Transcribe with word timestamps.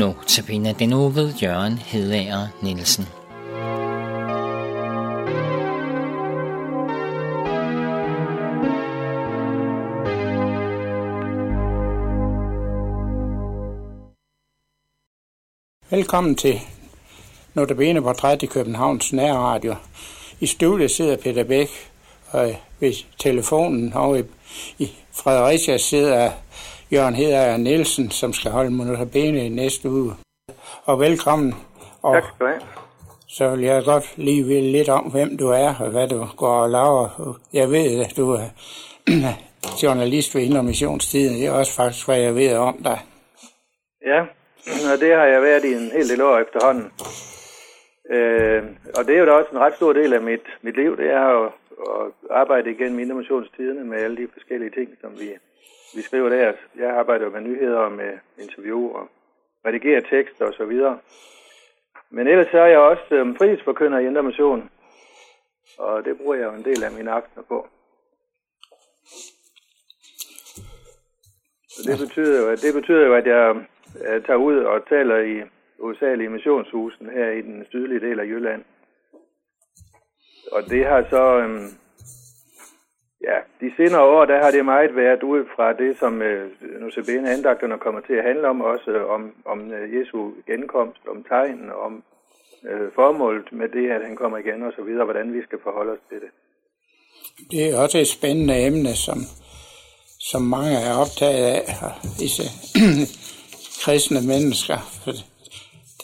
Nu 0.00 0.06
Notabene 0.06 0.74
den 0.78 0.92
uge 0.92 1.14
ved 1.14 1.34
Jørgen 1.34 1.78
Hedager 1.78 2.48
Nielsen. 2.62 3.04
Velkommen 15.90 16.36
til 16.36 16.60
Notabene 17.54 18.02
Portræt 18.02 18.42
i 18.42 18.46
Københavns 18.46 19.12
Nærradio. 19.12 19.74
I 20.40 20.46
studiet 20.46 20.90
sidder 20.90 21.16
Peter 21.16 21.44
Bæk, 21.44 21.70
og 22.30 22.56
ved 22.80 22.92
telefonen 23.18 23.92
og 23.92 24.18
i 24.78 24.90
Fredericia 25.12 25.78
sidder 25.78 26.30
Jørgen 26.92 27.14
Heder 27.14 27.56
Nielsen, 27.56 28.10
som 28.10 28.32
skal 28.32 28.50
holde 28.50 28.76
Notabene 28.76 29.46
i 29.46 29.48
næste 29.48 29.90
uge. 29.90 30.12
Og 30.84 31.00
velkommen. 31.00 31.54
Og 32.02 32.14
Tak 32.14 32.24
skal 32.24 32.46
du 32.46 32.46
have. 32.46 32.60
så 33.28 33.50
vil 33.50 33.60
jeg 33.64 33.82
godt 33.84 34.14
lige 34.16 34.44
vide 34.44 34.72
lidt 34.72 34.88
om, 34.88 35.04
hvem 35.04 35.36
du 35.36 35.48
er 35.48 35.74
og 35.80 35.90
hvad 35.90 36.08
du 36.08 36.26
går 36.36 36.56
og 36.64 36.70
laver. 36.70 37.38
Jeg 37.52 37.70
ved, 37.70 38.04
at 38.04 38.16
du 38.16 38.30
er 38.30 38.48
journalist 39.82 40.34
ved 40.34 40.42
Indre 40.42 40.62
Missionstiden. 40.62 41.34
Det 41.38 41.46
er 41.46 41.52
også 41.52 41.76
faktisk, 41.76 42.06
hvad 42.06 42.18
jeg 42.18 42.34
ved 42.34 42.56
om 42.56 42.76
dig. 42.84 42.98
Ja, 44.06 44.20
og 44.92 45.00
det 45.00 45.14
har 45.14 45.26
jeg 45.34 45.42
været 45.42 45.64
i 45.64 45.72
en 45.74 45.90
hel 45.96 46.08
del 46.08 46.22
år 46.22 46.38
efterhånden. 46.38 46.86
Øh, 48.14 48.62
og 48.98 49.06
det 49.06 49.14
er 49.14 49.20
jo 49.20 49.26
da 49.26 49.32
også 49.32 49.50
en 49.52 49.58
ret 49.58 49.74
stor 49.76 49.92
del 49.92 50.12
af 50.12 50.22
mit, 50.22 50.46
mit 50.62 50.76
liv, 50.76 50.96
det 50.96 51.10
er 51.10 51.24
at, 51.38 51.52
at 51.96 52.12
arbejde 52.30 52.70
igennem 52.70 52.98
Innovationstiderne 52.98 53.84
med 53.84 53.98
alle 53.98 54.16
de 54.16 54.28
forskellige 54.32 54.70
ting, 54.70 54.88
som 55.00 55.10
vi, 55.20 55.28
vi 55.94 56.02
skriver 56.02 56.28
der. 56.28 56.52
Jeg 56.76 56.90
arbejder 56.90 57.24
jo 57.24 57.30
med 57.30 57.40
nyheder 57.40 57.78
og 57.78 57.92
med 57.92 58.18
interview 58.38 58.90
og 58.90 59.08
redigerer 59.66 60.00
tekster 60.00 60.46
og 60.46 60.54
så 60.54 60.64
videre. 60.64 60.98
Men 62.10 62.26
ellers 62.26 62.50
så 62.50 62.58
er 62.58 62.66
jeg 62.66 62.78
også 62.78 63.14
øh, 63.14 63.36
fritidsforkynder 63.36 63.98
i 63.98 64.06
Indre 64.06 64.22
Mission, 64.22 64.70
og 65.78 66.04
det 66.04 66.16
bruger 66.16 66.34
jeg 66.34 66.44
jo 66.44 66.52
en 66.52 66.64
del 66.64 66.84
af 66.84 66.92
mine 66.92 67.10
aftener 67.10 67.44
på. 67.44 67.68
Så 71.68 71.80
det 71.90 71.98
betyder 71.98 72.42
jo, 72.42 72.48
at, 72.48 72.62
det 72.62 72.74
betyder 72.74 73.06
jo, 73.06 73.14
at 73.14 73.26
jeg 73.26 73.66
jeg 73.94 74.24
tager 74.24 74.36
ud 74.36 74.58
og 74.58 74.88
taler 74.88 75.18
i 75.18 75.42
hovedsageligt 75.80 76.28
i 76.28 76.32
missionshusen 76.32 77.10
her 77.10 77.30
i 77.30 77.42
den 77.42 77.66
sydlige 77.68 78.00
del 78.00 78.20
af 78.20 78.24
Jylland. 78.24 78.64
Og 80.52 80.62
det 80.62 80.86
har 80.86 81.06
så, 81.10 81.38
øhm, 81.38 81.68
de 83.60 83.70
senere 83.76 84.02
år, 84.02 84.24
der 84.24 84.42
har 84.42 84.50
det 84.50 84.64
meget 84.64 84.96
været 84.96 85.22
ud 85.22 85.42
fra 85.54 85.72
det, 85.72 85.98
som 85.98 86.22
øh, 86.22 86.50
Nusebene 86.80 87.30
andagterne 87.30 87.78
kommer 87.78 88.00
til 88.00 88.14
at 88.14 88.24
handle 88.24 88.48
om, 88.48 88.60
også 88.60 88.90
øh, 88.90 89.10
om, 89.10 89.22
om 89.44 89.58
øh, 89.72 89.94
Jesu 89.94 90.18
genkomst, 90.46 91.02
om 91.12 91.24
tegn, 91.28 91.70
om 91.86 92.02
øh, 92.70 92.88
formålet 92.94 93.52
med 93.52 93.68
det, 93.68 93.90
at 93.90 94.02
han 94.06 94.16
kommer 94.16 94.38
igen 94.38 94.62
og 94.62 94.72
så 94.76 94.82
videre, 94.82 95.04
hvordan 95.04 95.34
vi 95.36 95.42
skal 95.46 95.58
forholde 95.62 95.92
os 95.92 96.04
til 96.08 96.18
det. 96.24 96.30
Det 97.50 97.70
er 97.70 97.78
også 97.82 97.98
et 97.98 98.08
spændende 98.08 98.66
emne, 98.66 98.94
som, 99.06 99.18
som 100.30 100.42
mange 100.42 100.76
er 100.88 100.94
optaget 101.02 101.44
af, 101.54 101.62
og 101.86 101.92
kristne 103.82 104.20
mennesker. 104.32 104.78
For 105.02 105.12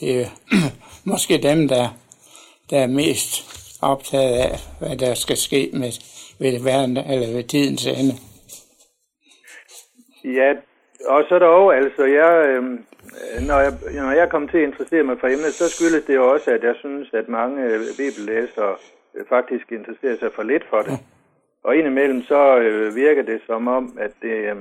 det 0.00 0.10
er 0.20 0.28
måske 1.12 1.38
dem, 1.38 1.68
der, 1.68 1.86
der 2.70 2.78
er 2.78 2.86
mest 2.86 3.32
optaget 3.82 4.34
af, 4.46 4.58
hvad 4.78 4.96
der 4.96 5.14
skal 5.14 5.36
ske 5.36 5.70
med, 5.72 5.92
ved, 6.40 6.64
verden, 6.64 6.96
eller 6.96 7.28
ved 7.36 7.44
tidens 7.44 7.86
ende. 7.86 8.14
Ja, 10.24 10.54
og 11.06 11.24
så 11.28 11.38
dog, 11.38 11.76
altså, 11.76 12.04
jeg, 12.04 12.48
øh, 12.48 12.62
når, 13.48 13.58
jeg, 13.60 13.72
når 13.94 14.12
jeg 14.12 14.30
kom 14.30 14.48
til 14.48 14.58
at 14.58 14.68
interessere 14.68 15.02
mig 15.02 15.16
for 15.20 15.26
emnet, 15.26 15.54
så 15.54 15.68
skyldes 15.68 16.04
det 16.04 16.14
jo 16.14 16.32
også, 16.32 16.50
at 16.50 16.62
jeg 16.62 16.74
synes, 16.78 17.14
at 17.14 17.28
mange 17.28 17.64
øh, 17.64 17.80
bibellæsere 17.96 18.76
øh, 19.14 19.24
faktisk 19.28 19.72
interesserer 19.72 20.16
sig 20.18 20.30
for 20.34 20.42
lidt 20.42 20.64
for 20.70 20.82
det. 20.82 20.98
Og 21.64 21.76
indimellem 21.76 22.22
så 22.22 22.58
øh, 22.58 22.96
virker 22.96 23.22
det 23.22 23.40
som 23.46 23.68
om, 23.68 23.98
at 24.00 24.12
det 24.22 24.36
øh, 24.50 24.56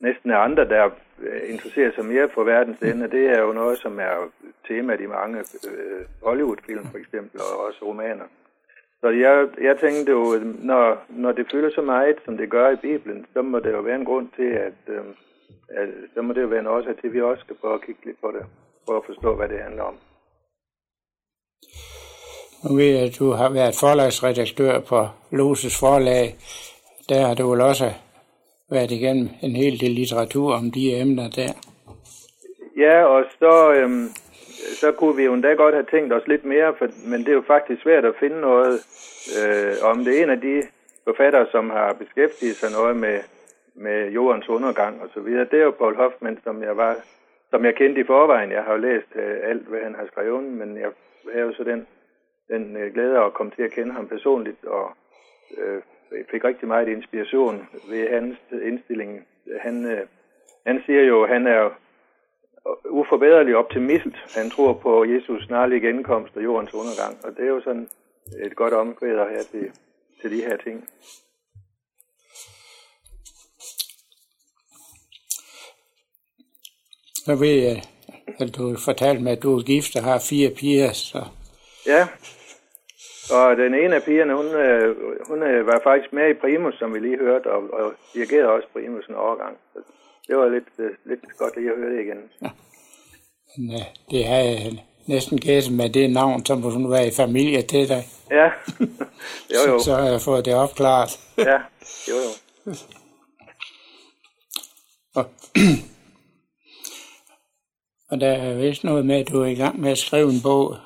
næsten 0.00 0.30
er 0.30 0.38
andre, 0.38 0.64
der 0.68 0.84
øh, 1.22 1.40
interesserer 1.52 1.92
sig 1.94 2.04
mere 2.04 2.28
for 2.34 2.44
verdens 2.44 2.80
ende. 2.80 3.10
Det 3.10 3.26
er 3.26 3.40
jo 3.40 3.52
noget, 3.52 3.78
som 3.78 3.98
er 3.98 4.30
temaet 4.68 5.00
i 5.00 5.06
mange 5.06 5.38
øh, 5.38 6.00
Hollywood-film 6.22 6.86
for 6.90 6.98
eksempel, 6.98 7.40
og 7.40 7.66
også 7.66 7.84
romaner. 7.84 8.24
Så 9.04 9.10
jeg, 9.10 9.48
jeg 9.68 9.76
tænkte 9.80 10.12
jo, 10.12 10.40
når, 10.70 10.84
når 11.08 11.32
det 11.32 11.46
fylder 11.52 11.70
så 11.74 11.82
meget, 11.82 12.16
som 12.24 12.36
det 12.36 12.50
gør 12.50 12.70
i 12.70 12.76
Bibelen, 12.76 13.26
så 13.32 13.42
må 13.42 13.58
det 13.58 13.72
jo 13.72 13.80
være 13.80 13.96
en 13.96 14.04
grund 14.04 14.28
til, 14.36 14.50
at, 14.68 14.80
øh, 14.88 15.04
at 15.68 15.88
så 16.14 16.22
må 16.22 16.32
det 16.32 16.42
jo 16.42 16.46
være 16.46 16.60
en 16.60 16.66
årsag 16.66 16.94
til, 16.96 17.06
at 17.06 17.12
vi 17.12 17.20
også 17.20 17.40
skal 17.40 17.56
prøve 17.56 17.74
at 17.74 17.84
kigge 17.86 18.00
lidt 18.04 18.20
på 18.20 18.30
det, 18.36 18.44
for 18.86 18.96
at 18.96 19.02
forstå, 19.06 19.36
hvad 19.36 19.48
det 19.48 19.58
handler 19.58 19.82
om. 19.82 19.96
Nu 22.64 22.76
ved 22.76 22.84
jeg, 22.84 23.02
at 23.08 23.16
du 23.18 23.30
har 23.30 23.50
været 23.52 23.74
forlagsredaktør 23.80 24.80
på 24.80 25.08
Loses 25.30 25.80
forlag. 25.80 26.26
Der 27.08 27.26
har 27.26 27.34
du 27.34 27.50
vel 27.50 27.60
også 27.60 27.88
været 28.70 28.90
igennem 28.90 29.28
en 29.42 29.56
hel 29.56 29.80
del 29.80 29.90
litteratur 29.90 30.54
om 30.54 30.70
de 30.70 31.00
emner 31.00 31.28
der. 31.30 31.52
Ja, 32.76 33.04
og 33.04 33.24
så, 33.38 33.72
øhm, 33.72 34.08
så 34.80 34.92
kunne 34.92 35.16
vi 35.16 35.24
jo 35.24 35.34
endda 35.34 35.52
godt 35.52 35.74
have 35.74 35.86
tænkt 35.90 36.12
os 36.12 36.26
lidt 36.26 36.44
mere, 36.44 36.74
for, 36.78 36.86
men 37.10 37.20
det 37.20 37.28
er 37.28 37.32
jo 37.32 37.44
faktisk 37.46 37.82
svært 37.82 38.04
at 38.04 38.16
finde 38.20 38.40
noget 38.40 38.74
øh, 39.38 39.72
om 39.82 40.04
det. 40.04 40.18
er 40.18 40.22
en 40.22 40.30
af 40.30 40.40
de 40.40 40.62
forfattere, 41.04 41.46
som 41.50 41.70
har 41.70 41.92
beskæftiget 41.92 42.56
sig 42.56 42.70
noget 42.70 42.96
med, 42.96 43.18
med 43.74 44.10
jordens 44.10 44.48
undergang 44.48 45.02
og 45.02 45.08
så 45.14 45.20
videre. 45.20 45.48
Det 45.50 45.58
er 45.60 45.64
jo 45.64 45.70
Paul 45.70 45.96
Hoffman, 45.96 46.38
som 46.44 46.62
jeg 46.62 46.76
var 46.76 46.96
som 47.54 47.64
jeg 47.64 47.74
kendte 47.74 48.00
i 48.00 48.04
forvejen. 48.04 48.52
Jeg 48.52 48.62
har 48.62 48.72
jo 48.72 48.78
læst 48.78 49.10
øh, 49.14 49.36
alt, 49.42 49.62
hvad 49.62 49.80
han 49.80 49.94
har 49.94 50.06
skrevet, 50.06 50.44
men 50.44 50.76
jeg 50.76 50.90
er 51.32 51.40
jo 51.40 51.52
så 51.52 51.64
den, 51.64 51.86
den 52.48 52.76
øh, 52.76 52.94
glæde 52.94 53.18
at 53.18 53.34
komme 53.34 53.52
til 53.56 53.62
at 53.62 53.70
kende 53.70 53.92
ham 53.92 54.08
personligt, 54.08 54.64
og 54.64 54.96
øh, 55.58 55.82
fik 56.30 56.44
rigtig 56.44 56.68
meget 56.68 56.88
inspiration 56.88 57.68
ved 57.90 58.08
hans 58.08 58.38
indstilling. 58.62 59.26
Han, 59.60 59.84
øh, 59.84 60.06
han 60.66 60.82
siger 60.86 61.02
jo, 61.02 61.22
at 61.22 61.28
han 61.28 61.46
er 61.46 61.70
uforbederlig 62.90 63.56
optimist. 63.56 64.16
Han 64.36 64.50
tror 64.50 64.72
på 64.72 65.04
Jesus 65.04 65.44
snarlige 65.44 65.80
genkomst 65.80 66.36
og 66.36 66.44
jordens 66.44 66.74
undergang. 66.74 67.24
Og 67.24 67.30
det 67.36 67.44
er 67.44 67.48
jo 67.48 67.60
sådan 67.60 67.88
et 68.46 68.56
godt 68.56 68.74
omkvæder 68.74 69.28
her 69.28 69.42
til, 69.50 69.70
til 70.20 70.30
de 70.30 70.42
her 70.42 70.56
ting. 70.56 70.88
Så 77.26 77.34
ved 77.34 77.54
jeg, 77.66 77.82
at 78.40 78.56
du 78.56 78.76
fortalte 78.84 79.22
mig, 79.22 79.32
at 79.32 79.42
du 79.42 79.58
er 79.58 79.62
gift 79.62 79.96
og 79.96 80.02
har 80.04 80.18
fire 80.30 80.50
piger, 80.50 80.92
så 80.92 81.24
Ja, 81.86 82.08
og 83.38 83.56
den 83.56 83.74
ene 83.74 83.94
af 83.96 84.02
pigerne, 84.02 84.34
hun, 84.34 84.46
øh, 84.46 84.96
hun 85.28 85.42
øh, 85.42 85.66
var 85.66 85.80
faktisk 85.84 86.12
med 86.12 86.30
i 86.30 86.40
Primus, 86.42 86.74
som 86.78 86.94
vi 86.94 86.98
lige 86.98 87.18
hørte, 87.18 87.46
og, 87.50 87.62
og 87.72 87.94
dirigerede 88.14 88.48
også 88.48 88.68
Primus 88.72 89.06
en 89.06 89.14
overgang. 89.14 89.56
Så 90.24 90.32
det 90.32 90.36
var 90.36 90.48
lidt, 90.48 90.68
øh, 90.78 90.90
lidt 91.06 91.36
godt 91.38 91.52
at 91.56 91.62
høre 91.62 91.90
det 91.90 92.00
igen. 92.04 92.18
øh, 93.72 93.80
det 94.10 94.24
har 94.26 94.36
jeg 94.36 94.84
næsten 95.06 95.40
gættet 95.40 95.72
med 95.72 95.90
det 95.90 96.10
navn, 96.10 96.46
som 96.46 96.62
hun 96.62 96.90
var 96.90 97.00
i 97.00 97.10
familie 97.10 97.62
til 97.62 97.88
dig. 97.88 98.04
Ja, 98.30 98.44
jo 99.54 99.72
jo. 99.72 99.78
Så 99.78 99.94
har 99.94 100.08
jeg 100.08 100.20
fået 100.20 100.44
det 100.44 100.54
opklaret. 100.54 101.20
Ja, 101.38 101.58
jo 102.08 102.14
jo. 102.24 102.30
Og, 105.14 105.26
og 108.10 108.20
der 108.20 108.32
er 108.32 108.54
vist 108.54 108.84
noget 108.84 109.06
med, 109.06 109.16
at 109.16 109.28
du 109.28 109.40
er 109.42 109.46
i 109.46 109.54
gang 109.54 109.80
med 109.80 109.90
at 109.90 109.98
skrive 109.98 110.28
en 110.28 110.42
bog. 110.42 110.76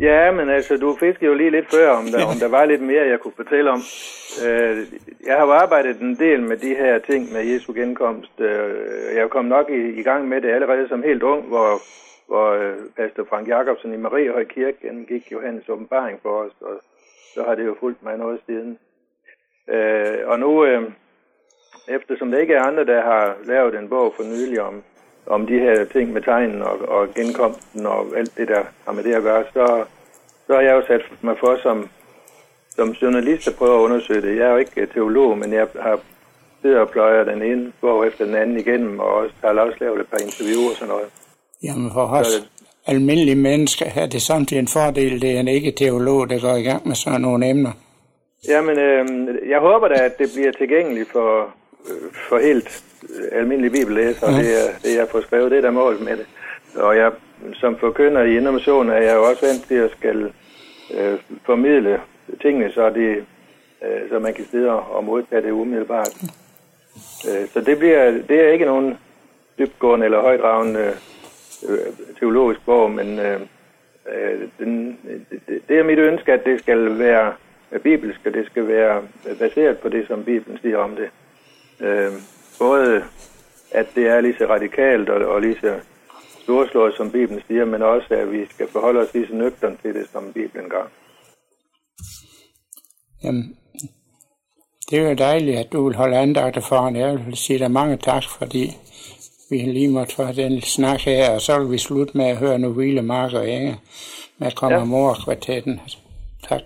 Ja, 0.00 0.30
men 0.30 0.48
altså, 0.48 0.76
du 0.76 0.96
fiskede 1.00 1.26
jo 1.26 1.34
lige 1.34 1.50
lidt 1.50 1.70
før, 1.70 1.90
om 1.90 2.04
der, 2.04 2.24
om 2.26 2.36
der 2.40 2.48
var 2.48 2.64
lidt 2.64 2.82
mere, 2.82 3.06
jeg 3.06 3.20
kunne 3.20 3.36
fortælle 3.36 3.70
om. 3.70 3.80
Øh, 4.46 4.78
jeg 5.26 5.36
har 5.36 5.46
jo 5.46 5.52
arbejdet 5.52 6.00
en 6.00 6.14
del 6.14 6.42
med 6.42 6.56
de 6.56 6.74
her 6.74 6.98
ting 6.98 7.32
med 7.32 7.42
Jesu 7.44 7.72
genkomst. 7.72 8.40
Øh, 8.40 9.16
jeg 9.16 9.30
kom 9.30 9.44
nok 9.44 9.70
i, 9.70 10.00
i 10.00 10.02
gang 10.02 10.28
med 10.28 10.40
det 10.40 10.50
allerede 10.50 10.88
som 10.88 11.02
helt 11.02 11.22
ung, 11.22 11.48
hvor, 11.48 11.80
hvor 12.26 12.48
øh, 12.52 12.76
pastor 12.96 13.24
Frank 13.24 13.48
Jacobsen 13.48 13.94
i 13.94 13.96
Mariehøj 13.96 14.44
Kirke 14.44 14.78
gennemgik 14.82 15.32
Johannes 15.32 15.68
åbenbaring 15.68 16.18
for 16.22 16.30
os, 16.44 16.52
og 16.60 16.80
så 17.34 17.42
har 17.42 17.54
det 17.54 17.66
jo 17.66 17.76
fulgt 17.80 18.02
mig 18.02 18.16
noget 18.16 18.40
siden. 18.46 18.78
Øh, 19.68 20.18
og 20.26 20.38
nu, 20.38 20.64
øh, 20.64 20.82
eftersom 21.88 22.30
der 22.30 22.38
ikke 22.38 22.54
er 22.54 22.62
andre, 22.62 22.84
der 22.84 23.02
har 23.02 23.36
lavet 23.44 23.74
en 23.74 23.88
bog 23.88 24.14
for 24.16 24.22
nylig 24.22 24.60
om, 24.60 24.82
om 25.26 25.46
de 25.46 25.58
her 25.58 25.84
ting 25.84 26.12
med 26.12 26.22
tegnen 26.22 26.62
og, 26.62 26.88
og 26.88 27.14
genkomsten 27.14 27.86
og 27.86 28.06
alt 28.16 28.36
det, 28.36 28.48
der 28.48 28.62
har 28.84 28.92
med 28.92 29.04
det 29.04 29.14
at 29.14 29.22
gøre, 29.22 29.44
så, 29.52 29.84
så 30.46 30.54
har 30.54 30.60
jeg 30.60 30.74
jo 30.74 30.82
sat 30.86 31.02
mig 31.20 31.36
for 31.40 31.58
som, 31.62 31.88
som 32.76 32.88
journalist 32.88 33.48
at 33.48 33.54
prøve 33.54 33.78
at 33.78 33.82
undersøge 33.82 34.22
det. 34.22 34.36
Jeg 34.36 34.46
er 34.46 34.50
jo 34.50 34.56
ikke 34.56 34.86
teolog, 34.86 35.38
men 35.38 35.52
jeg 35.52 35.66
har 35.80 36.00
siddet 36.62 36.78
og 36.78 36.90
pløjer 36.90 37.24
den 37.24 37.42
ene 37.42 37.72
bog 37.80 38.06
efter 38.06 38.24
den 38.24 38.34
anden 38.34 38.56
igennem, 38.56 38.98
og 38.98 39.14
også, 39.14 39.34
har 39.44 39.60
også 39.60 39.78
lavet 39.80 40.00
et 40.00 40.06
par 40.06 40.18
interviewer 40.18 40.70
og 40.70 40.76
sådan 40.76 40.88
noget. 40.88 41.08
Jamen 41.62 41.90
for 41.92 42.06
os 42.06 42.48
almindelige 42.86 43.36
mennesker 43.36 43.86
er 43.96 44.06
det 44.06 44.22
samtidig 44.22 44.60
en 44.60 44.68
fordel, 44.68 45.22
det 45.22 45.30
er 45.36 45.40
en 45.40 45.48
ikke-teolog, 45.48 46.30
der 46.30 46.40
går 46.40 46.56
i 46.56 46.62
gang 46.62 46.88
med 46.88 46.94
sådan 46.94 47.20
nogle 47.20 47.48
emner. 47.48 47.72
Jamen, 48.48 48.78
øh, 48.78 49.06
jeg 49.48 49.60
håber 49.60 49.88
da, 49.88 49.94
at 49.94 50.18
det 50.18 50.28
bliver 50.34 50.52
tilgængeligt 50.52 51.10
for, 51.12 51.54
øh, 51.90 52.12
for 52.28 52.38
helt 52.38 52.84
øh, 53.16 53.38
almindelige 53.40 53.70
bibellæsere, 53.72 54.30
Ja. 54.30 54.36
det, 54.38 54.50
er, 54.60 54.78
det 54.82 54.96
jeg 54.96 55.08
får 55.08 55.20
skrevet, 55.20 55.50
det 55.50 55.58
er 55.58 55.62
der 55.62 55.70
mål 55.70 55.96
med 56.02 56.16
det. 56.16 56.26
og 56.74 56.96
jeg 56.96 57.12
som 57.54 57.76
forkynder 57.78 58.22
i 58.22 58.36
Indermission 58.36 58.88
er 58.90 58.96
jeg 59.00 59.14
jo 59.14 59.24
også 59.24 59.46
vant 59.46 59.64
til 59.68 59.74
at 59.74 59.90
skal 59.90 60.32
øh, 60.98 61.18
formidle 61.44 62.00
tingene, 62.42 62.72
så, 62.72 62.90
det, 62.90 63.24
øh, 63.84 64.08
så 64.10 64.18
man 64.18 64.34
kan 64.34 64.44
sidde 64.50 64.70
og 64.70 65.04
modtage 65.04 65.42
det 65.42 65.50
umiddelbart. 65.50 66.14
Øh, 67.28 67.48
så 67.52 67.60
det, 67.60 67.78
bliver, 67.78 68.10
det 68.10 68.40
er 68.40 68.48
ikke 68.52 68.64
nogen 68.64 68.98
dybgående 69.58 70.04
eller 70.04 70.20
højdragende 70.20 70.92
øh, 71.68 71.78
teologisk 72.18 72.60
bog, 72.66 72.90
men 72.90 73.18
øh, 73.18 73.40
øh, 74.14 74.40
den, 74.58 74.98
det, 75.48 75.60
det 75.68 75.78
er 75.78 75.82
mit 75.84 75.98
ønske, 75.98 76.32
at 76.32 76.44
det 76.44 76.60
skal 76.60 76.98
være 76.98 77.32
bibelsk, 77.82 78.20
og 78.26 78.34
det 78.34 78.46
skal 78.46 78.68
være 78.68 79.02
baseret 79.38 79.78
på 79.78 79.88
det, 79.88 80.06
som 80.06 80.24
Bibelen 80.24 80.58
siger 80.62 80.78
om 80.78 80.96
det. 80.96 81.08
Øh, 81.86 82.12
både 82.58 83.04
at 83.70 83.86
det 83.94 84.06
er 84.06 84.20
lige 84.20 84.38
så 84.38 84.46
radikalt 84.46 85.08
og, 85.08 85.34
og 85.34 85.40
lige 85.40 85.58
så 85.60 85.80
storslået, 86.42 86.94
som 86.96 87.10
Bibelen 87.10 87.42
siger, 87.46 87.64
men 87.64 87.82
også 87.82 88.06
at 88.10 88.32
vi 88.32 88.46
skal 88.50 88.68
forholde 88.72 89.00
os 89.00 89.14
lige 89.14 89.26
så 89.26 89.34
nøgtern 89.34 89.76
til 89.82 89.94
det, 89.94 90.08
som 90.12 90.32
Bibelen 90.32 90.70
gør. 90.70 90.86
Jamen, 93.24 93.56
det 94.90 94.98
er 94.98 95.08
jo 95.08 95.14
dejligt, 95.14 95.58
at 95.58 95.72
du 95.72 95.84
vil 95.84 95.96
holde 95.96 96.16
andagter 96.16 96.60
for 96.60 96.88
en. 96.88 96.96
Jeg 96.96 97.26
vil 97.26 97.36
sige 97.36 97.58
dig 97.58 97.70
mange 97.70 97.96
tak, 97.96 98.22
fordi 98.38 98.76
vi 99.50 99.56
lige 99.56 99.88
måtte 99.88 100.14
få 100.14 100.32
den 100.32 100.62
snak 100.62 101.00
her, 101.00 101.30
og 101.30 101.40
så 101.40 101.58
vil 101.58 101.70
vi 101.70 101.78
slutte 101.78 102.16
med 102.16 102.24
at 102.24 102.36
høre 102.36 102.58
nu 102.58 102.72
Hvile 102.72 103.02
Mark 103.02 103.32
og 103.32 103.48
Inge 103.48 103.76
med 104.38 104.46
at 104.46 104.54
komme 104.54 104.78
ja. 104.78 104.84
mor 104.84 105.16
kvartetten. 105.24 105.80
Tak. 106.48 106.62